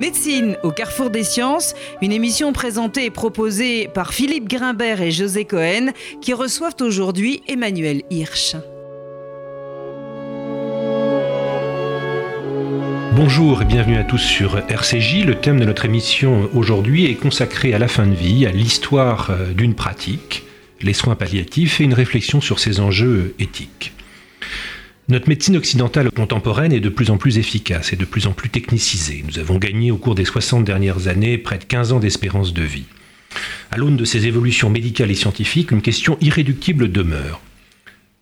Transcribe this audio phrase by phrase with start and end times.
[0.00, 5.44] Médecine au carrefour des sciences, une émission présentée et proposée par Philippe Grimbert et José
[5.44, 5.88] Cohen
[6.20, 8.54] qui reçoivent aujourd'hui Emmanuel Hirsch.
[13.16, 15.24] Bonjour et bienvenue à tous sur RCJ.
[15.24, 19.30] Le thème de notre émission aujourd'hui est consacré à la fin de vie, à l'histoire
[19.30, 20.44] euh, d'une pratique,
[20.80, 23.97] les soins palliatifs et une réflexion sur ses enjeux éthiques.
[25.10, 28.50] Notre médecine occidentale contemporaine est de plus en plus efficace et de plus en plus
[28.50, 29.24] technicisée.
[29.26, 32.62] Nous avons gagné au cours des 60 dernières années près de 15 ans d'espérance de
[32.62, 32.84] vie.
[33.70, 37.40] À l'aune de ces évolutions médicales et scientifiques, une question irréductible demeure.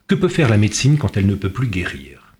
[0.07, 2.33] Que peut faire la médecine quand elle ne peut plus guérir?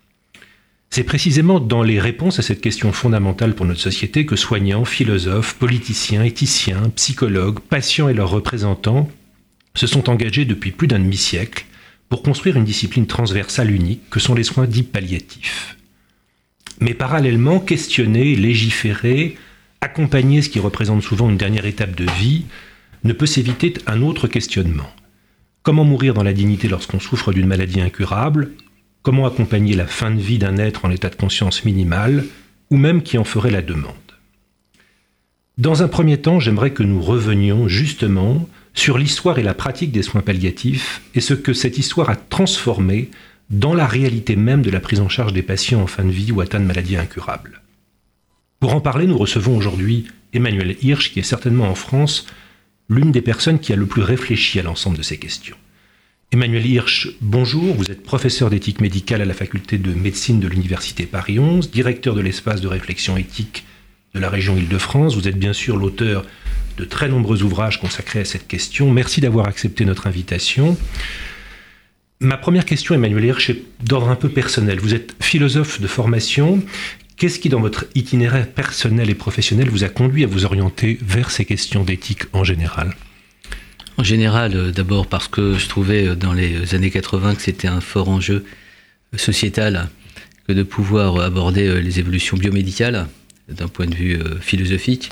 [0.89, 5.55] C'est précisément dans les réponses à cette question fondamentale pour notre société que soignants, philosophes,
[5.55, 9.11] politiciens, éthiciens, psychologues, patients et leurs représentants
[9.75, 11.65] se sont engagés depuis plus d'un demi-siècle
[12.09, 15.77] pour construire une discipline transversale unique que sont les soins dits palliatifs.
[16.79, 19.37] Mais parallèlement, questionner, légiférer,
[19.81, 22.45] accompagner ce qui représente souvent une dernière étape de vie,
[23.03, 24.89] ne peut s'éviter un autre questionnement.
[25.63, 28.51] Comment mourir dans la dignité lorsqu'on souffre d'une maladie incurable?
[29.01, 32.25] Comment accompagner la fin de vie d'un être en état de conscience minimal
[32.69, 33.93] Ou même qui en ferait la demande?
[35.57, 38.47] Dans un premier temps, j'aimerais que nous revenions justement
[38.77, 43.09] sur l'histoire et la pratique des soins palliatifs et ce que cette histoire a transformé
[43.49, 46.31] dans la réalité même de la prise en charge des patients en fin de vie
[46.31, 47.63] ou atteints de maladies incurables.
[48.59, 52.27] Pour en parler, nous recevons aujourd'hui Emmanuel Hirsch, qui est certainement en France
[52.87, 55.57] l'une des personnes qui a le plus réfléchi à l'ensemble de ces questions.
[56.31, 61.07] Emmanuel Hirsch, bonjour, vous êtes professeur d'éthique médicale à la faculté de médecine de l'Université
[61.07, 63.65] Paris 11, directeur de l'espace de réflexion éthique
[64.13, 66.25] de la région Île-de-France, vous êtes bien sûr l'auteur
[66.77, 68.91] de très nombreux ouvrages consacrés à cette question.
[68.91, 70.77] Merci d'avoir accepté notre invitation.
[72.19, 74.79] Ma première question, Emmanuel Hirsch, est d'ordre un peu personnel.
[74.79, 76.63] Vous êtes philosophe de formation.
[77.17, 81.31] Qu'est-ce qui, dans votre itinéraire personnel et professionnel, vous a conduit à vous orienter vers
[81.31, 82.95] ces questions d'éthique en général?
[83.97, 87.67] En général, euh, d'abord parce que je trouvais euh, dans les années 80 que c'était
[87.67, 88.45] un fort enjeu
[89.15, 89.89] sociétal
[90.47, 93.07] que de pouvoir aborder euh, les évolutions biomédicales
[93.49, 95.09] d'un point de vue philosophique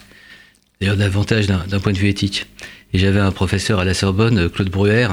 [0.80, 2.48] d'ailleurs davantage d'un point de vue éthique.
[2.94, 5.08] Et j'avais un professeur à la Sorbonne, Claude Bruer,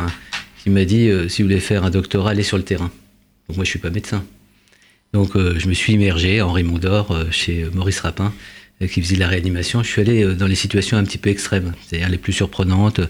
[0.62, 2.90] qui m'a dit euh, si vous voulez faire un doctorat, allez sur le terrain.
[3.48, 4.24] Donc moi, je suis pas médecin.
[5.12, 8.32] Donc euh, je me suis immergé en Henri Mondor euh, chez Maurice Rapin,
[8.90, 9.82] qui faisait la réanimation.
[9.82, 13.00] Je suis allé dans les situations un petit peu extrêmes, c'est-à-dire les plus surprenantes,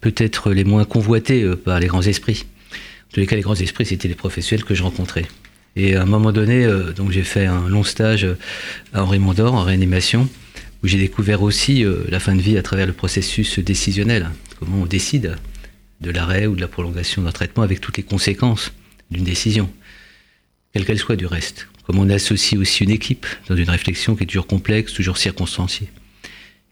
[0.00, 2.44] peut-être les moins convoitées par les grands esprits.
[2.72, 5.26] En tous les cas, les grands esprits, c'était les professionnels que je rencontrais.
[5.74, 8.28] Et à un moment donné, donc j'ai fait un long stage
[8.92, 10.28] à Henri Mondor en réanimation
[10.82, 14.30] où j'ai découvert aussi euh, la fin de vie à travers le processus décisionnel.
[14.58, 15.36] Comment on décide
[16.00, 18.72] de l'arrêt ou de la prolongation d'un traitement avec toutes les conséquences
[19.10, 19.70] d'une décision,
[20.72, 21.68] quelle qu'elle soit du reste.
[21.84, 25.88] Comment on associe aussi une équipe dans une réflexion qui est toujours complexe, toujours circonstanciée.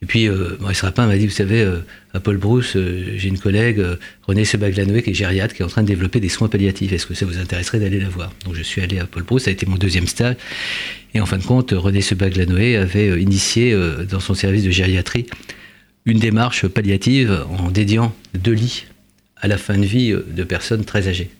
[0.03, 1.79] Et puis, euh, Maurice Rapin m'a dit, vous savez, euh,
[2.13, 3.83] à Paul Brousse, euh, j'ai une collègue,
[4.27, 6.93] René Sebaglanoé, qui est gériatre, qui est en train de développer des soins palliatifs.
[6.93, 8.33] Est-ce que ça vous intéresserait d'aller la voir?
[8.45, 10.37] Donc, je suis allé à Paul Brousse, ça a été mon deuxième stage.
[11.15, 13.75] Et en fin de compte, René Sebaglanoé avait initié
[14.11, 15.27] dans son service de gériatrie
[16.05, 18.85] une démarche palliative en dédiant deux lits
[19.39, 21.31] à la fin de vie de personnes très âgées.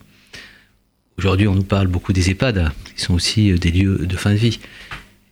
[1.19, 4.37] Aujourd'hui, on nous parle beaucoup des EHPAD, qui sont aussi des lieux de fin de
[4.37, 4.59] vie.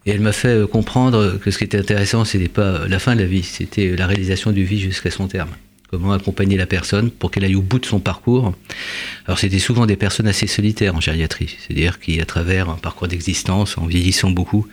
[0.06, 3.00] Et elle m'a fait euh, comprendre que ce qui était intéressant, ce n'était pas la
[3.00, 5.50] fin de la vie, c'était la réalisation du vie jusqu'à son terme.
[5.90, 8.54] Comment accompagner la personne pour qu'elle aille au bout de son parcours.
[9.28, 13.08] Alors c'était souvent des personnes assez solitaires en gériatrie, c'est-à-dire qui, à travers un parcours
[13.08, 14.68] d'existence, en vieillissant beaucoup,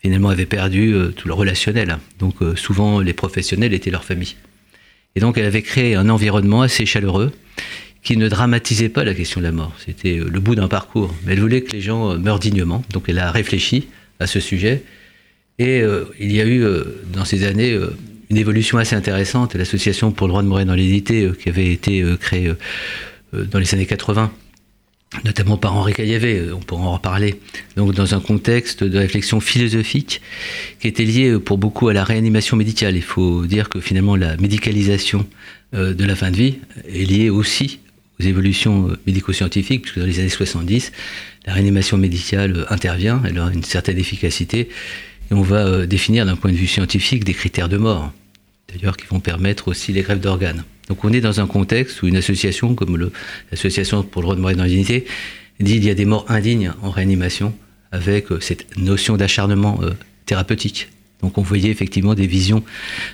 [0.00, 1.98] finalement avaient perdu euh, tout le relationnel.
[2.18, 4.36] Donc euh, souvent les professionnels étaient leur famille.
[5.14, 7.32] Et donc elle avait créé un environnement assez chaleureux
[8.02, 9.74] qui ne dramatisait pas la question de la mort.
[9.84, 11.14] C'était le bout d'un parcours.
[11.24, 12.84] Mais elle voulait que les gens meurent dignement.
[12.90, 13.88] Donc elle a réfléchi
[14.20, 14.82] à ce sujet.
[15.58, 17.96] Et euh, il y a eu euh, dans ces années euh,
[18.30, 19.54] une évolution assez intéressante.
[19.54, 22.52] L'association pour le droit de mourir dans l'édité qui avait été créée
[23.32, 24.32] dans les années 80
[25.24, 27.40] notamment par Henri Caillavet, on pourra en reparler,
[27.76, 30.20] donc dans un contexte de réflexion philosophique
[30.80, 32.96] qui était lié pour beaucoup à la réanimation médicale.
[32.96, 35.24] Il faut dire que finalement la médicalisation
[35.72, 36.58] de la fin de vie
[36.88, 37.78] est liée aussi
[38.20, 40.92] aux évolutions médico-scientifiques, puisque dans les années 70,
[41.46, 44.68] la réanimation médicale intervient, elle a une certaine efficacité,
[45.30, 48.12] et on va euh, définir d'un point de vue scientifique des critères de mort,
[48.72, 50.64] d'ailleurs qui vont permettre aussi les grèves d'organes.
[50.88, 53.10] Donc on est dans un contexte où une association comme
[53.50, 55.06] l'Association pour le droit de mourir dans la dignité
[55.58, 57.54] dit qu'il y a des morts indignes en réanimation
[57.92, 59.92] avec euh, cette notion d'acharnement euh,
[60.26, 60.88] thérapeutique.
[61.22, 62.62] Donc on voyait effectivement des visions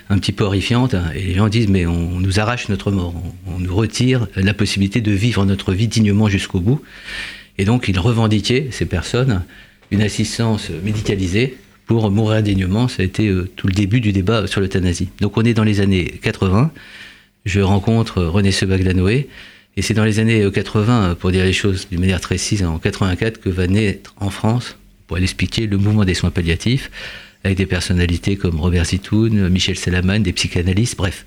[0.09, 3.15] un petit peu horrifiantes et les gens disent mais on nous arrache notre mort,
[3.47, 6.81] on nous retire la possibilité de vivre notre vie dignement jusqu'au bout.
[7.57, 9.43] Et donc, ils revendiquaient, ces personnes,
[9.91, 12.87] une assistance médicalisée pour mourir dignement.
[12.87, 15.09] Ça a été tout le début du débat sur l'euthanasie.
[15.19, 16.71] Donc on est dans les années 80.
[17.45, 19.27] Je rencontre René Sebaglanoé.
[19.75, 22.77] Et c'est dans les années 80, pour dire les choses d'une manière très précise, en
[22.77, 24.77] 84, que va naître en France,
[25.07, 26.91] pour l'expliquer, le mouvement des soins palliatifs,
[27.43, 31.25] avec des personnalités comme Robert Zitoun, Michel Salaman, des psychanalystes, bref.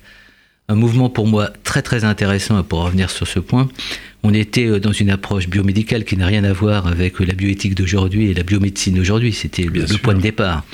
[0.69, 3.69] Un mouvement pour moi très très intéressant pour revenir sur ce point.
[4.23, 7.73] On était euh, dans une approche biomédicale qui n'a rien à voir avec la bioéthique
[7.73, 9.31] d'aujourd'hui et la biomédecine d'aujourd'hui.
[9.31, 10.65] C'était le, point de départ.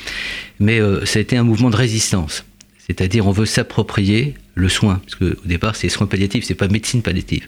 [0.59, 2.43] Mais euh, ça a été un mouvement de résistance.
[2.79, 7.01] C'est-à-dire, on veut s'approprier le soin, parce qu'au départ, c'est soins palliatifs, c'est pas médecine
[7.01, 7.47] palliative.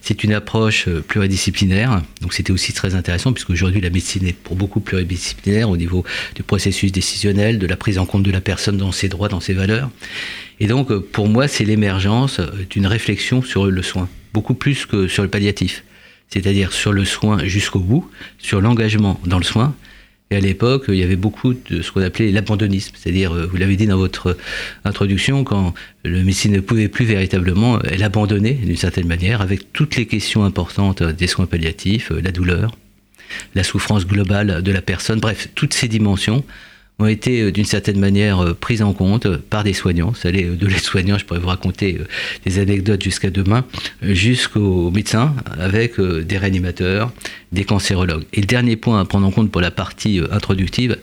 [0.00, 4.32] C'est une approche euh, pluridisciplinaire, donc c'était aussi très intéressant, puisque aujourd'hui, la médecine est
[4.32, 6.04] pour beaucoup pluridisciplinaire au niveau
[6.34, 9.40] du processus décisionnel, de la prise en compte de la personne dans ses droits, dans
[9.40, 9.90] ses valeurs.
[10.60, 14.86] Et donc, euh, pour moi, c'est l'émergence euh, d'une réflexion sur le soin, beaucoup plus
[14.86, 15.84] que sur le palliatif,
[16.30, 18.08] c'est-à-dire sur le soin jusqu'au bout,
[18.38, 19.74] sur l'engagement dans le soin,
[20.30, 23.56] et à l'époque, il y avait beaucoup de ce qu'on appelait l'abandonnisme, c'est-à-dire, euh, vous
[23.56, 24.36] l'avez dit dans votre
[24.84, 25.72] introduction, quand
[26.04, 30.44] le médecin ne pouvait plus véritablement, elle abandonnait d'une certaine manière, avec toutes les questions
[30.44, 32.76] importantes des soins palliatifs, euh, la douleur,
[33.54, 36.44] la souffrance globale de la personne, bref, toutes ces dimensions
[36.98, 40.14] ont été euh, d'une certaine manière euh, prises en compte euh, par des soignants.
[40.14, 41.98] Ça allait de les soignants, je pourrais vous raconter
[42.44, 43.64] des anecdotes jusqu'à demain,
[44.02, 47.12] jusqu'aux médecins avec des réanimateurs,
[47.52, 48.24] des cancérologues.
[48.32, 50.96] Et le dernier point à prendre en compte pour la partie introductive,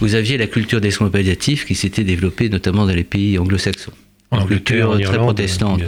[0.00, 3.92] vous aviez la culture des soins palliatifs qui s'était développée notamment dans les pays anglo-saxons.
[4.32, 5.82] Une culture très protestante.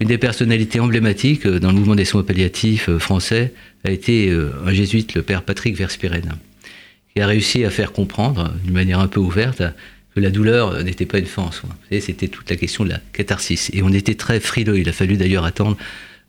[0.00, 3.52] Une des personnalités emblématiques dans le mouvement des soins palliatifs français
[3.84, 4.34] a été
[4.66, 6.38] un jésuite, le père Patrick Verspiren
[7.20, 9.62] a réussi à faire comprendre, d'une manière un peu ouverte,
[10.14, 11.70] que la douleur n'était pas une fin en soi.
[11.90, 13.70] C'était toute la question de la catharsis.
[13.72, 14.78] Et on était très frileux.
[14.78, 15.76] Il a fallu d'ailleurs attendre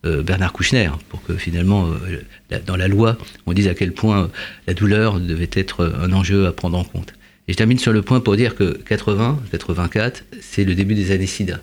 [0.06, 4.24] euh, Bernard Kouchner pour que finalement, euh, dans la loi, on dise à quel point
[4.24, 4.28] euh,
[4.66, 7.14] la douleur devait être un enjeu à prendre en compte.
[7.48, 11.12] Et je termine sur le point pour dire que 80, 84, c'est le début des
[11.12, 11.60] années SIDA.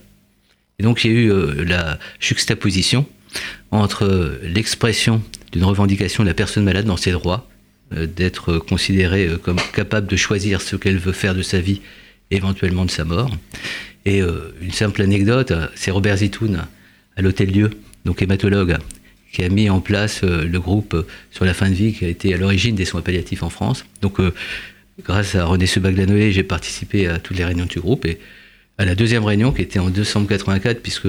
[0.79, 3.07] Et donc il y a eu la juxtaposition
[3.71, 5.23] entre l'expression
[5.53, 7.49] d'une revendication de la personne malade dans ses droits,
[7.93, 11.81] d'être considérée euh, comme capable de choisir ce qu'elle veut faire de sa vie,
[12.31, 13.31] éventuellement de sa mort.
[14.05, 16.67] Et euh, une simple anecdote, c'est Robert Zitoun
[17.17, 17.71] à l'Hôtel Dieu,
[18.05, 18.77] donc hématologue,
[19.33, 22.33] qui a mis en place le groupe sur la fin de vie qui a été
[22.33, 23.85] à l'origine des soins palliatifs en France.
[24.01, 24.19] Donc,
[25.03, 28.19] grâce à René Sebaglanoé, j'ai participé à toutes les réunions du groupe et
[28.79, 31.09] à la deuxième réunion qui était en décembre 84, puisque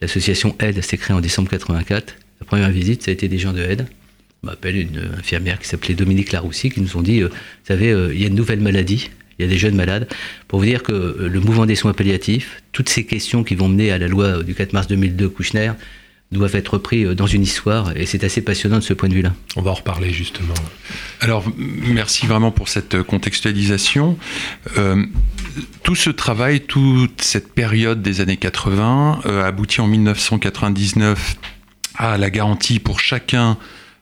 [0.00, 2.14] l'association Aide s'est créée en décembre 84.
[2.40, 3.86] La première visite, ça a été des gens de Aide
[4.42, 8.14] m'appelle une infirmière qui s'appelait Dominique Laroussi, qui nous ont dit, euh, vous savez, euh,
[8.14, 10.08] il y a une nouvelle maladie, il y a des jeunes malades,
[10.46, 13.68] pour vous dire que euh, le mouvement des soins palliatifs, toutes ces questions qui vont
[13.68, 15.72] mener à la loi du 4 mars 2002 Kouchner,
[16.30, 19.32] doivent être pris dans une histoire et c'est assez passionnant de ce point de vue-là.
[19.56, 20.52] On va en reparler justement.
[21.20, 24.18] Alors merci vraiment pour cette contextualisation.
[25.82, 31.36] tout ce travail, toute cette période des années 80 aboutit en 1999
[31.94, 33.56] à la garantie pour chacun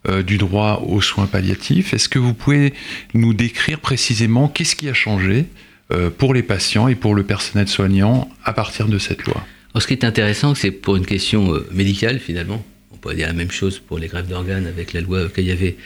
[0.08, 1.93] euh, du droit aux soins palliatifs.
[1.93, 2.75] Est-ce que vous pouvez
[3.14, 5.47] nous décrire précisément qu'est-ce qui a changé
[5.93, 9.44] euh, pour les patients et pour le personnel soignant à partir de cette loi?
[9.79, 12.64] Ce qui est intéressant, c'est pour une question euh, médicale finalement.
[12.93, 15.50] On pourrait dire la même chose pour les grèves d'organes avec la loi qu'il y
[15.50, 15.76] avait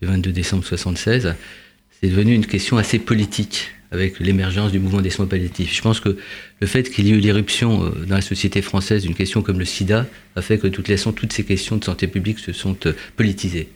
[0.00, 1.34] du 22 décembre 1976.
[2.00, 5.74] C'est devenu une question assez politique avec l'émergence du mouvement des soins palliatifs.
[5.74, 6.16] Je pense que
[6.60, 9.58] le fait qu'il y ait eu l'irruption euh, dans la société française d'une question comme
[9.58, 10.06] le sida
[10.36, 13.68] a fait que toutes ces questions de santé publique se sont euh, politisées.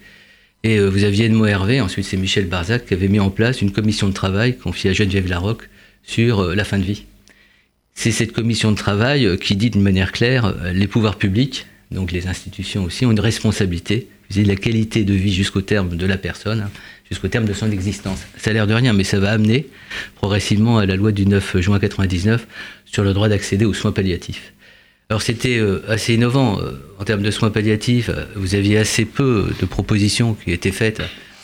[0.62, 3.60] Et euh, vous aviez Edmond Hervé, ensuite c'est Michel Barzac qui avait mis en place
[3.60, 5.68] une commission de travail confiée à Geneviève Larocque
[6.04, 7.04] sur la fin de vie.
[7.94, 12.26] C'est cette commission de travail qui dit d'une manière claire les pouvoirs publics, donc les
[12.26, 16.68] institutions aussi, ont une responsabilité vis la qualité de vie jusqu'au terme de la personne
[17.10, 18.20] jusqu'au terme de son existence.
[18.38, 19.66] Ça a l'air de rien, mais ça va amener
[20.16, 22.46] progressivement à la loi du 9 juin 99
[22.86, 24.52] sur le droit d'accéder aux soins palliatifs.
[25.10, 28.10] Alors c'était euh, assez innovant euh, en termes de soins palliatifs.
[28.36, 31.02] Vous aviez assez peu de propositions qui étaient faites.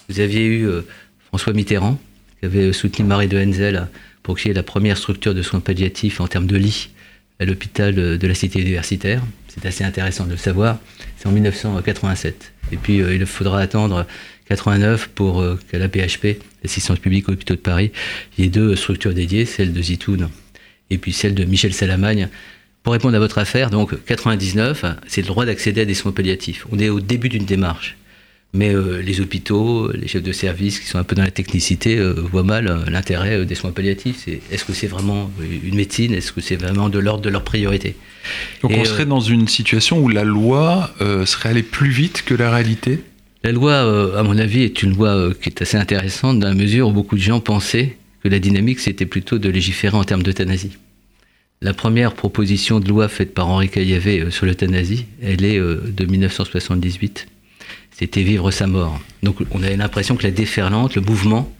[0.08, 0.82] Vous aviez eu euh,
[1.28, 2.00] François Mitterrand
[2.40, 3.88] qui avait soutenu Marie de Henzel
[4.22, 6.88] pour créer la première structure de soins palliatifs en termes de lits
[7.40, 9.22] à l'hôpital de la cité universitaire.
[9.48, 10.78] C'est assez intéressant de le savoir.
[11.16, 12.52] C'est en 1987.
[12.72, 14.06] Et puis il faudra attendre
[14.48, 17.92] 89 pour euh, qu'à la PHP, l'assistance publique aux hôpitaux de Paris,
[18.36, 20.28] il y ait deux structures dédiées, celle de Zitoun
[20.90, 22.28] et puis celle de Michel Salamagne.
[22.82, 26.66] Pour répondre à votre affaire, donc 99, c'est le droit d'accéder à des soins palliatifs.
[26.72, 27.96] On est au début d'une démarche.
[28.52, 31.98] Mais euh, les hôpitaux, les chefs de service qui sont un peu dans la technicité
[31.98, 34.28] euh, voient mal l'intérêt des soins palliatifs.
[34.50, 36.12] Est-ce que c'est vraiment une médecine?
[36.12, 37.96] Est-ce que c'est vraiment de l'ordre de leur priorité?
[38.62, 40.92] Donc on serait dans une situation où la loi
[41.24, 43.00] serait allée plus vite que la réalité?
[43.42, 46.48] La loi, euh, à mon avis, est une loi euh, qui est assez intéressante dans
[46.48, 50.04] la mesure où beaucoup de gens pensaient que la dynamique, c'était plutôt de légiférer en
[50.04, 50.76] termes d'euthanasie.
[51.62, 55.80] La première proposition de loi faite par Henri Caillavet euh, sur l'euthanasie, elle est euh,
[55.86, 57.28] de 1978.
[58.00, 58.98] C'était vivre sa mort.
[59.22, 61.54] Donc on avait l'impression que la déferlante, le mouvement,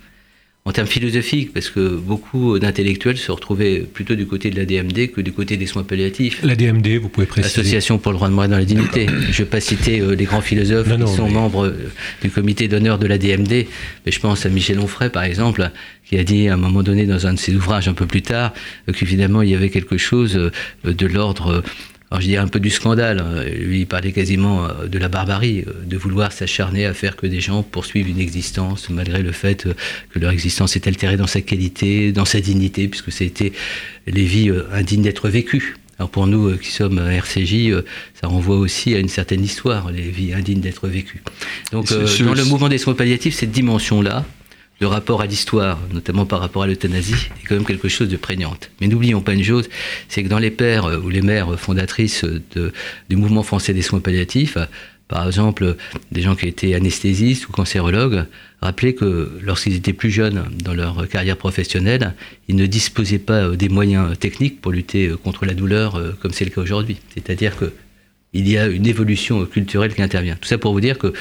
[0.65, 5.11] en termes philosophiques, parce que beaucoup d'intellectuels se retrouvaient plutôt du côté de la DMD
[5.11, 6.41] que du côté des soins palliatifs.
[6.43, 7.61] La DMD, vous pouvez préciser.
[7.61, 9.07] Association pour le droit de mourir dans la dignité.
[9.07, 11.93] Je ne vais pas citer euh, les grands philosophes qui sont membres euh,
[12.23, 13.67] du comité d'honneur de la DMD,
[14.07, 15.71] mais je pense à Michel Onfray, par exemple,
[16.07, 18.23] qui a dit à un moment donné dans un de ses ouvrages un peu plus
[18.23, 18.55] tard
[18.89, 20.51] euh, qu'évidemment il y avait quelque chose
[20.85, 21.63] de l'ordre
[22.11, 23.21] alors je dirais un peu du scandale.
[23.21, 23.45] Hein.
[23.45, 27.27] Lui, il parlait quasiment euh, de la barbarie, euh, de vouloir s'acharner à faire que
[27.27, 29.75] des gens poursuivent une existence malgré le fait euh,
[30.11, 33.53] que leur existence est altérée dans sa qualité, dans sa dignité, puisque c'était
[34.09, 35.77] les vies indignes d'être vécues.
[36.01, 37.75] Alors pour nous qui sommes RCJ,
[38.19, 41.23] ça renvoie aussi à une certaine histoire, les vies indignes d'être vécues.
[41.73, 44.25] Donc dans le mouvement des soins palliatifs, cette dimension-là,
[44.81, 48.17] le rapport à l'histoire, notamment par rapport à l'euthanasie, est quand même quelque chose de
[48.17, 48.71] prégnante.
[48.81, 49.69] Mais n'oublions pas une chose,
[50.09, 52.73] c'est que dans les pères euh, ou les mères fondatrices de,
[53.09, 54.57] du mouvement français des soins palliatifs,
[55.07, 55.77] par exemple
[56.13, 58.25] des gens qui étaient anesthésistes ou cancérologues,
[58.63, 62.15] rappelaient que lorsqu'ils étaient plus jeunes dans leur carrière professionnelle,
[62.49, 66.33] ils ne disposaient pas euh, des moyens techniques pour lutter euh, contre la douleur comme
[66.33, 66.97] c'est le cas aujourd'hui.
[67.13, 70.37] C'est-à-dire qu'il y a une évolution culturelle qui intervient.
[70.37, 71.13] Tout ça pour vous dire que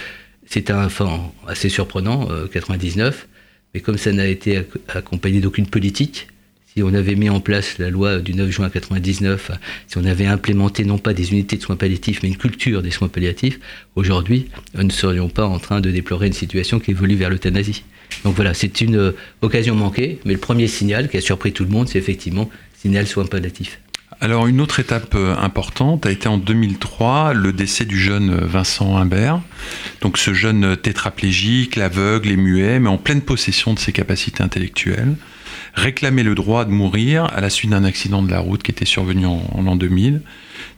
[0.46, 3.28] c'est un enfant assez surprenant, 99,
[3.74, 6.28] mais comme ça n'a été accompagné d'aucune politique,
[6.74, 9.52] si on avait mis en place la loi du 9 juin 1999,
[9.88, 12.92] si on avait implémenté non pas des unités de soins palliatifs, mais une culture des
[12.92, 13.60] soins palliatifs,
[13.96, 17.84] aujourd'hui, nous ne serions pas en train de déplorer une situation qui évolue vers l'euthanasie.
[18.24, 19.12] Donc voilà, c'est une euh,
[19.42, 23.08] occasion manquée, mais le premier signal qui a surpris tout le monde, c'est effectivement signal
[23.08, 23.80] soins palliatifs.
[24.22, 28.46] Alors une autre étape euh, importante a été en 2003 le décès du jeune euh,
[28.46, 29.40] Vincent Humbert.
[30.02, 34.44] Donc ce jeune euh, tétraplégique, aveugle et muet, mais en pleine possession de ses capacités
[34.44, 35.16] intellectuelles,
[35.74, 38.84] réclamait le droit de mourir à la suite d'un accident de la route qui était
[38.84, 40.22] survenu en, l'an 2000.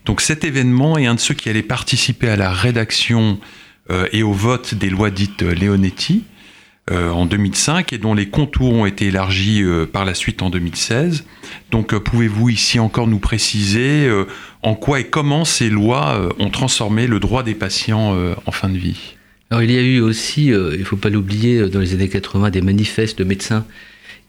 [0.04, 3.40] Donc cet événement est un de ceux qui allait participer à la rédaction
[4.12, 6.22] et au vote des lois dites Leonetti
[6.90, 9.62] en 2005 et dont les contours ont été élargis
[9.92, 11.24] par la suite en 2016.
[11.70, 14.26] Donc euh, pouvez-vous ici encore nous préciser euh,
[14.62, 18.68] en quoi et comment ces lois euh, ont transformé le droit des patients en fin
[18.68, 19.14] de vie?
[19.50, 22.50] Alors il y a eu aussi, il ne faut pas l'oublier, dans les années 80,
[22.50, 23.66] des manifestes de médecins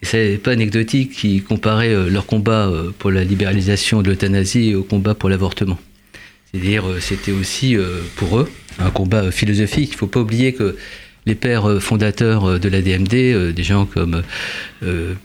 [0.01, 2.69] et ce n'est pas anecdotique qui comparaient leur combat
[2.99, 5.79] pour la libéralisation de l'euthanasie au combat pour l'avortement.
[6.51, 7.77] C'est-à-dire, c'était aussi
[8.17, 9.91] pour eux un combat philosophique.
[9.91, 10.75] Il ne faut pas oublier que
[11.25, 14.23] les pères fondateurs de la DMD, des gens comme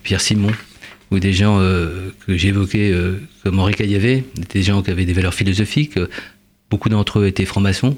[0.02, 0.52] Pierre Simon,
[1.11, 5.12] ou des gens euh, que j'évoquais euh, comme Henri Caillavet, des gens qui avaient des
[5.12, 5.99] valeurs philosophiques.
[6.71, 7.97] Beaucoup d'entre eux étaient francs-maçons.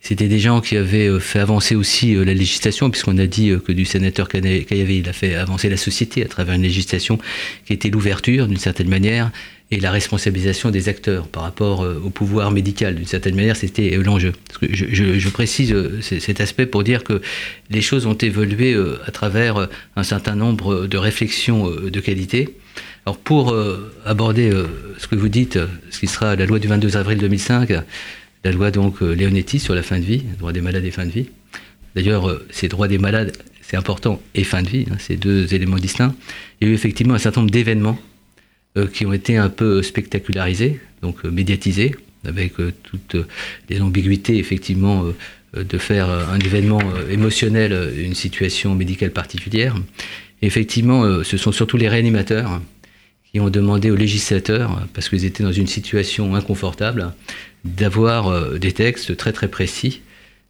[0.00, 3.72] C'était des gens qui avaient euh, fait avancer aussi la législation, puisqu'on a dit que
[3.72, 7.18] du sénateur Caillavet, il a fait avancer la société à travers une législation
[7.66, 9.30] qui était l'ouverture, d'une certaine manière,
[9.72, 12.94] et la responsabilisation des acteurs par rapport euh, au pouvoir médical.
[12.94, 14.32] D'une certaine manière, c'était euh, l'enjeu.
[14.60, 17.22] Je, précise euh, cet aspect pour dire que
[17.70, 18.76] les choses ont évolué
[19.06, 22.54] à travers un certain nombre de réflexions de qualité.
[23.06, 23.56] Alors pour
[24.04, 24.52] aborder
[24.98, 25.58] ce que vous dites,
[25.90, 27.70] ce qui sera la loi du 22 avril 2005,
[28.44, 31.10] la loi donc Leonetti sur la fin de vie, droit des malades et fin de
[31.10, 31.30] vie.
[31.96, 35.78] D'ailleurs, ces droits des malades, c'est important, et fin de vie, hein, c'est deux éléments
[35.78, 36.14] distincts.
[36.60, 37.98] Il y a eu effectivement un certain nombre d'événements
[38.86, 43.16] qui ont été un peu spectacularisés, donc euh, médiatisés, avec euh, toutes
[43.68, 45.04] les ambiguïtés effectivement
[45.54, 49.76] de faire un événement émotionnel, une situation médicale particulière.
[50.40, 52.62] effectivement, ce sont surtout les réanimateurs
[53.30, 57.12] qui ont demandé aux législateurs, parce qu'ils étaient dans une situation inconfortable,
[57.66, 60.00] d'avoir des textes très très précis,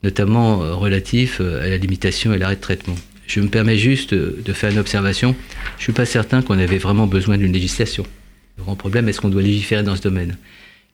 [0.05, 2.97] notamment relatifs à la limitation et l'arrêt de traitement.
[3.27, 5.35] Je me permets juste de faire une observation.
[5.77, 8.05] Je ne suis pas certain qu'on avait vraiment besoin d'une législation.
[8.59, 10.37] Le grand problème, est-ce qu'on doit légiférer dans ce domaine?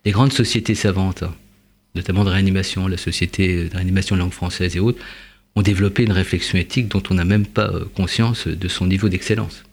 [0.05, 1.25] Les grandes sociétés savantes,
[1.95, 5.03] notamment de réanimation, la société de réanimation langue française et autres,
[5.57, 9.09] ont développé une réflexion éthique dont on n'a même pas euh, conscience de son niveau
[9.09, 9.65] d'excellence.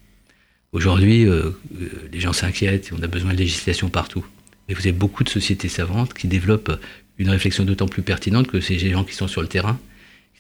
[0.72, 4.26] Aujourd'hui, euh, euh, les gens s'inquiètent, on a besoin de législation partout.
[4.68, 6.80] Mais vous avez beaucoup de sociétés savantes qui développent
[7.18, 9.80] une réflexion d'autant plus pertinente que ces gens qui sont sur le terrain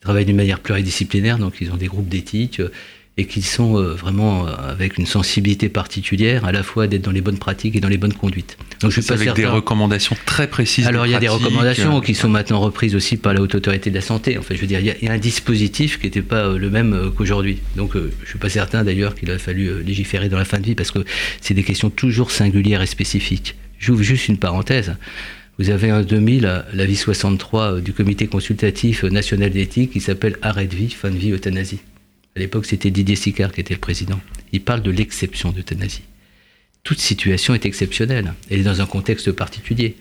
[0.05, 2.69] travaillent d'une manière pluridisciplinaire, donc ils ont des groupes d'éthique euh,
[3.17, 7.11] et qui sont euh, vraiment euh, avec une sensibilité particulière, à la fois d'être dans
[7.11, 8.55] les bonnes pratiques et dans les bonnes conduites.
[8.81, 10.85] Donc je suis pas avec des recommandations très précises.
[10.85, 13.89] Alors il y a des recommandations qui sont maintenant reprises aussi par la haute autorité
[13.89, 14.37] de la santé.
[14.37, 17.11] En fait, je veux dire, il y a, un dispositif qui n'était pas le même
[17.17, 17.61] qu'aujourd'hui.
[17.75, 20.75] Donc je suis pas certain d'ailleurs qu'il a fallu légiférer dans la fin de vie
[20.75, 20.99] parce que
[21.41, 23.55] c'est des questions toujours singulières et spécifiques.
[23.79, 24.95] J'ouvre juste une parenthèse.
[25.57, 30.75] Vous avez en 2000 l'avis 63 du comité consultatif national d'éthique qui s'appelle Arrêt de
[30.75, 31.79] vie, fin de vie, euthanasie.
[32.35, 34.19] À l'époque, c'était Didier Sicard qui était le président.
[34.51, 36.01] Il parle de l'exception d'euthanasie.
[36.83, 38.33] Toute situation est exceptionnelle.
[38.49, 39.95] Elle est dans un contexte particulier.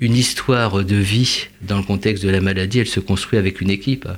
[0.00, 3.70] Une histoire de vie dans le contexte de la maladie, elle se construit avec une
[3.70, 4.08] équipe.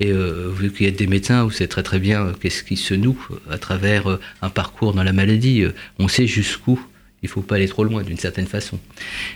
[0.00, 2.76] Et euh, vu qu'il y a des médecins, vous savez très très bien qu'est-ce qui
[2.76, 5.64] se noue à travers un parcours dans la maladie.
[6.00, 6.84] On sait jusqu'où.
[7.22, 8.78] Il ne faut pas aller trop loin d'une certaine façon.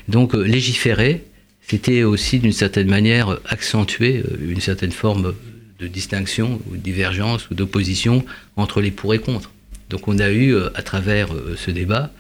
[0.08, 1.24] Donc légiférer,
[1.66, 5.34] c'était aussi d'une certaine manière accentuer une certaine forme
[5.82, 8.24] de distinction ou de divergence ou d'opposition
[8.56, 9.50] entre les pour et contre.
[9.90, 12.10] Donc on a eu euh, à travers euh, ce débat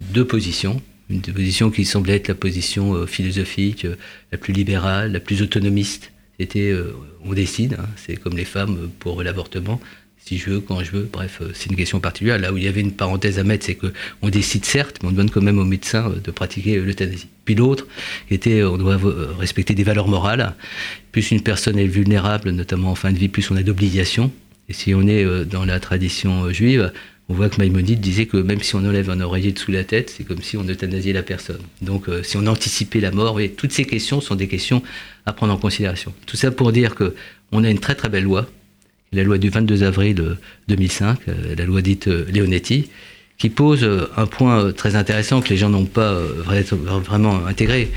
[0.00, 0.80] deux positions.
[1.10, 3.86] Une position qui semblait être la position euh, philosophique,
[4.30, 6.12] la plus libérale, la plus autonomiste.
[6.38, 6.72] C'était
[7.24, 9.80] on décide, hein, c'est comme les femmes pour l'avortement
[10.28, 11.08] si je veux, quand je veux.
[11.10, 12.38] Bref, euh, c'est une question particulière.
[12.38, 15.12] Là où il y avait une parenthèse à mettre, c'est qu'on décide certes, mais on
[15.12, 17.28] donne quand même aux médecins euh, de pratiquer euh, l'euthanasie.
[17.46, 17.86] Puis l'autre
[18.30, 18.98] était, on doit
[19.38, 20.54] respecter des valeurs morales.
[21.12, 24.30] Plus une personne est vulnérable, notamment en fin de vie, plus on a d'obligations.
[24.68, 26.92] Et si on est dans la tradition juive,
[27.30, 29.82] on voit que Maïmonide disait que même si on enlève un oreiller de sous la
[29.82, 31.62] tête, c'est comme si on euthanasiait la personne.
[31.80, 34.82] Donc si on anticipait la mort, toutes ces questions sont des questions
[35.24, 36.12] à prendre en considération.
[36.26, 37.14] Tout ça pour dire que
[37.50, 38.46] on a une très très belle loi,
[39.12, 40.36] la loi du 22 avril
[40.68, 42.90] 2005, euh, la loi dite euh, Leonetti,
[43.38, 47.90] qui pose euh, un point très intéressant que les gens n'ont pas vraiment intégré.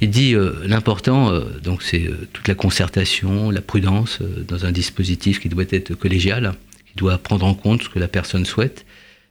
[0.00, 0.34] Il dit
[0.66, 1.32] l'important,
[1.64, 6.52] donc c'est toute la concertation, la prudence dans un dispositif qui doit être collégial,
[6.86, 8.84] qui doit prendre en compte ce que la personne souhaite.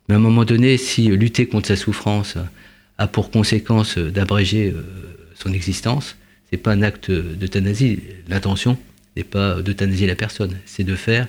[0.10, 2.36] Mais à un moment donné, si lutter contre sa souffrance
[2.98, 4.74] a pour conséquence d'abréger
[5.36, 6.16] son existence,
[6.50, 8.00] c'est pas un acte d'euthanasie.
[8.28, 8.76] L'intention,
[9.16, 11.28] n'est pas d'euthanasier la personne, c'est de faire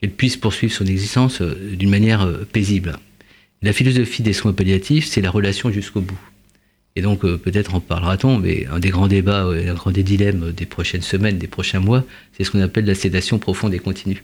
[0.00, 2.98] qu'elle puisse poursuivre son existence euh, d'une manière euh, paisible.
[3.62, 6.18] La philosophie des soins palliatifs, c'est la relation jusqu'au bout.
[6.96, 10.52] Et donc, euh, peut-être en parlera-t-on, mais un des grands débats, un grand des dilemmes
[10.52, 14.22] des prochaines semaines, des prochains mois, c'est ce qu'on appelle la sédation profonde et continue.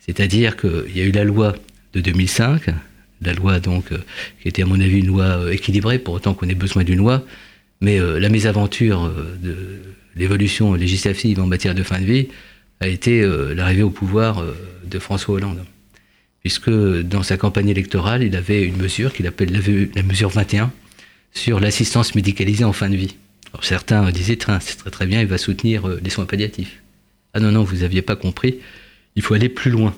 [0.00, 1.54] C'est-à-dire qu'il y a eu la loi
[1.92, 2.66] de 2005,
[3.22, 3.86] la loi donc,
[4.42, 7.24] qui était à mon avis une loi équilibrée, pour autant qu'on ait besoin d'une loi,
[7.80, 9.12] mais la mésaventure
[9.42, 9.56] de
[10.16, 12.28] l'évolution législative en matière de fin de vie
[12.80, 15.64] a été euh, l'arrivée au pouvoir euh, de François Hollande.
[16.40, 20.72] Puisque dans sa campagne électorale, il avait une mesure qu'il appelle la, mesure 21
[21.32, 23.16] sur l'assistance médicalisée en fin de vie.
[23.52, 26.80] Alors certains disaient, c'est très très bien, il va soutenir euh, les soins palliatifs.
[27.34, 28.58] Ah non, non, vous n'aviez pas compris,
[29.16, 29.94] il faut aller plus loin.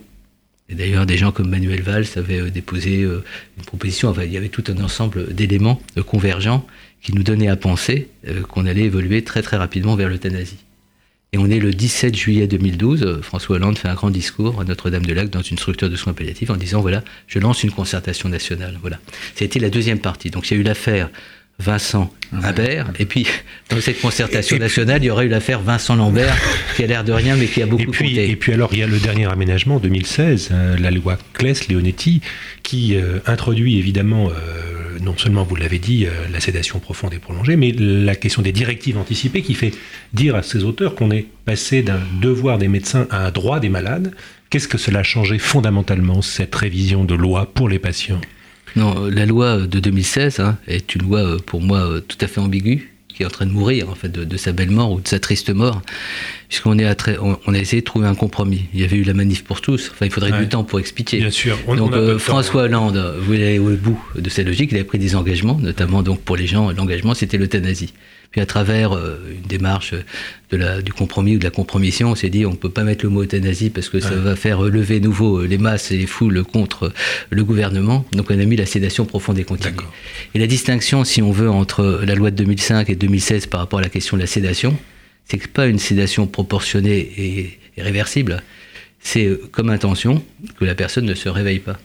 [0.70, 4.50] Et d'ailleurs, des gens comme Manuel Valls avaient déposé une proposition, enfin, il y avait
[4.50, 6.66] tout un ensemble d'éléments convergents
[7.02, 10.58] qui nous donnait à penser euh, qu'on allait évoluer très très rapidement vers l'euthanasie.
[11.32, 14.64] Et on est le 17 juillet 2012, euh, François Hollande fait un grand discours à
[14.64, 18.78] Notre-Dame-de-Lac dans une structure de soins palliatifs en disant voilà, je lance une concertation nationale.
[18.80, 18.98] Voilà.
[19.34, 20.30] C'était la deuxième partie.
[20.30, 21.10] Donc il y a eu l'affaire
[21.60, 23.26] Vincent Imbert, et puis
[23.68, 26.36] dans cette concertation nationale, il y aurait eu l'affaire Vincent Lambert,
[26.76, 28.30] qui a l'air de rien, mais qui a beaucoup et puis, compté.
[28.30, 32.20] Et puis alors, il y a le dernier aménagement 2016, euh, la loi Claes-Leonetti,
[32.62, 34.30] qui introduit évidemment
[35.02, 38.52] non seulement, vous l'avez dit, euh, la sédation profonde et prolongée, mais la question des
[38.52, 39.72] directives anticipées qui fait
[40.12, 43.68] dire à ces auteurs qu'on est passé d'un devoir des médecins à un droit des
[43.68, 44.14] malades.
[44.50, 48.20] Qu'est-ce que cela a changé fondamentalement, cette révision de loi pour les patients?
[48.76, 52.26] Non, la loi de 2016 hein, est une loi euh, pour moi euh, tout à
[52.26, 55.00] fait ambiguë qui est en train de mourir en fait de, sa belle mort ou
[55.00, 55.82] de sa triste mort,
[56.48, 56.86] puisqu'on est
[57.20, 58.66] on, a essayé de trouver un compromis.
[58.72, 59.90] Il y avait eu la manif pour tous.
[59.90, 61.18] Enfin, il faudrait du temps pour expliquer.
[61.18, 61.58] Bien sûr.
[61.76, 64.70] donc euh, François Hollande voulait aller au bout de sa logique.
[64.70, 67.92] Il avait pris des engagements, notamment donc pour les gens, l'engagement c'était l'euthanasie.
[68.30, 69.94] Puis à travers euh, une démarche
[70.50, 72.84] de la, du compromis ou de la compromission, on s'est dit on ne peut pas
[72.84, 75.96] mettre le mot euthanasie parce que ça va faire lever nouveau euh, les masses et
[75.96, 76.92] les foules contre
[77.30, 78.04] le gouvernement.
[78.12, 79.76] Donc on a mis la sédation profonde et continue.
[80.34, 83.78] Et la distinction, si on veut, entre la loi de 2005 et 2016 par rapport
[83.78, 84.76] à la question de la sédation,
[85.24, 88.42] c'est que pas une sédation proportionnée et, et réversible.
[89.00, 90.22] C'est euh, comme intention
[90.58, 91.78] que la personne ne se réveille pas.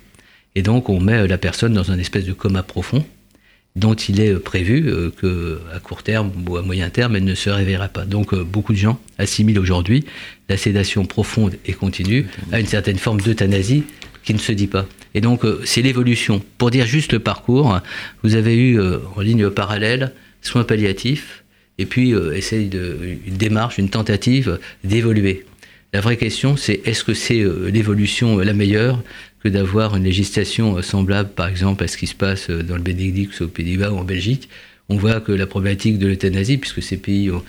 [0.55, 3.05] Et donc on met la personne dans un espèce de coma profond
[3.75, 5.09] dont il est prévu euh,
[5.71, 8.05] qu'à court terme ou à moyen terme, elle ne se réveillera pas.
[8.05, 10.05] Donc euh, beaucoup de gens assimilent aujourd'hui
[10.49, 13.83] la sédation profonde et continue à une certaine forme d'euthanasie
[14.23, 14.85] qui ne se dit pas.
[15.15, 16.41] Et donc euh, c'est l'évolution.
[16.57, 17.79] Pour dire juste le parcours,
[18.23, 21.43] vous avez eu en ligne parallèle soins palliatifs
[21.79, 25.45] et puis essaye de, une démarche, une tentative d'évoluer.
[25.93, 29.01] La vraie question, c'est est-ce que c'est l'évolution la meilleure
[29.43, 32.75] que d'avoir une législation euh, semblable, par exemple, à ce qui se passe euh, dans
[32.75, 34.47] le Bénédicte, au Pays-Bas ou en Belgique.
[34.89, 37.43] on voit que la problématique de l'euthanasie, puisque ces pays ont,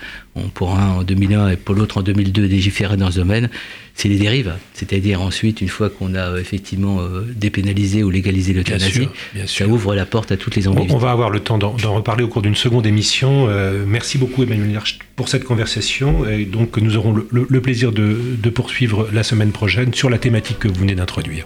[0.53, 3.49] pour un en 2001 et pour l'autre en 2002 légiféré dans ce domaine,
[3.93, 4.53] c'est les dérives.
[4.73, 6.99] C'est-à-dire ensuite, une fois qu'on a euh, effectivement
[7.33, 9.07] dépénalisé ou légalisé l'euthanasie,
[9.45, 10.91] ça ouvre la porte à toutes les envies.
[10.91, 13.47] On, va avoir le temps d'en reparler au cours d'une seconde émission.
[13.47, 16.27] Euh, merci beaucoup Emmanuel Hirsch pour cette conversation.
[16.27, 20.59] Et donc nous aurons le, plaisir de, de poursuivre la semaine prochaine sur la thématique
[20.59, 21.45] que vous venez d'introduire.